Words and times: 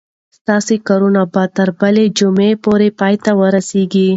ستا 0.37 0.55
کارونه 0.87 1.21
به 1.33 1.43
تر 1.57 1.69
بلې 1.79 2.05
جمعې 2.17 2.51
پورې 2.63 2.87
پای 2.99 3.15
ته 3.23 3.31
ورسیږي. 3.39 4.07